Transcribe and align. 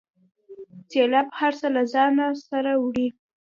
سیلاب 0.89 1.27
هر 1.39 1.53
څه 1.59 1.67
له 1.75 1.81
ځانه 1.93 2.27
سره 2.49 2.71
وړي. 2.83 3.07